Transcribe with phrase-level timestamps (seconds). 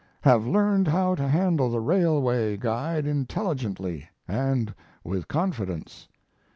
[0.21, 6.07] Have learned how to handle the railway guide intelligently and with confidence."